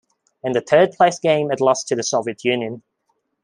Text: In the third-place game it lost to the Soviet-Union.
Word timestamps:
In 0.43 0.53
the 0.53 0.61
third-place 0.61 1.19
game 1.19 1.51
it 1.51 1.61
lost 1.61 1.87
to 1.89 1.95
the 1.95 2.01
Soviet-Union. 2.01 2.81